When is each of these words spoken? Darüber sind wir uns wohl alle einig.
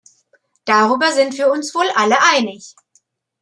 Darüber 0.65 1.11
sind 1.11 1.37
wir 1.37 1.51
uns 1.51 1.75
wohl 1.75 1.87
alle 1.95 2.15
einig. 2.35 2.73